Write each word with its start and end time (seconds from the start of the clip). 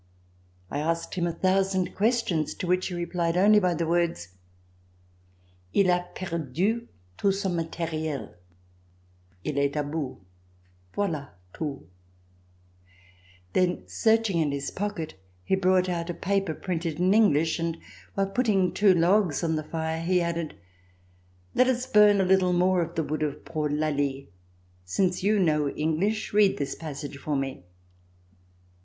I 0.71 0.79
asked 0.79 1.13
him 1.13 1.27
a 1.27 1.31
thousand 1.31 1.93
questions 1.93 2.55
to 2.55 2.65
which 2.65 2.87
he 2.87 2.95
replied 2.95 3.37
only 3.37 3.59
by 3.59 3.75
the 3.75 3.85
words: 3.85 4.29
"II 5.75 5.89
a 5.89 6.07
perdu 6.15 6.87
tout 7.19 7.31
son 7.35 7.55
materiel... 7.55 8.33
II 9.45 9.59
est 9.59 9.75
a 9.75 9.83
bout. 9.83 10.17
Voila 10.95 11.29
tout." 11.53 11.87
C385] 13.53 13.53
RECOLLECTIONS 13.53 13.53
OF 13.53 13.53
THE 13.53 13.59
REVOLUTION 13.59 13.77
Then, 13.77 13.87
searching 13.87 14.39
in 14.41 14.51
his 14.51 14.71
pocket, 14.71 15.13
he 15.43 15.55
brought 15.55 15.87
out 15.87 16.09
a 16.09 16.15
paper 16.15 16.55
printed 16.55 16.99
in 16.99 17.11
EngHsh, 17.11 17.59
and, 17.59 17.77
while 18.15 18.25
putting 18.31 18.73
two 18.73 18.95
logs 18.95 19.43
on 19.43 19.55
the 19.55 19.63
fire, 19.63 20.01
he 20.01 20.19
added: 20.19 20.55
"Let 21.53 21.67
us 21.67 21.85
burn 21.85 22.19
a 22.19 22.25
little 22.25 22.53
more 22.53 22.81
of 22.81 22.95
the 22.95 23.03
wood 23.03 23.21
of 23.21 23.45
poor 23.45 23.69
Lally. 23.69 24.31
Since 24.83 25.21
you 25.21 25.37
know 25.39 25.69
English, 25.69 26.33
read 26.33 26.57
this 26.57 26.73
passage 26.73 27.19
for 27.19 27.35
me." 27.35 27.65